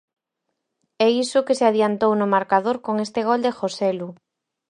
E 1.05 1.07
iso 1.23 1.45
que 1.45 1.57
se 1.59 1.65
adiantou 1.69 2.11
no 2.17 2.27
marcador 2.35 2.77
con 2.85 2.95
este 3.05 3.21
gol 3.27 3.39
de 3.45 3.51
Joselu. 3.57 4.09